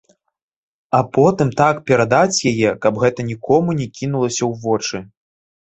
[0.99, 5.07] А потым так перадаць яе, каб гэта нікому не кінулася ў вочы.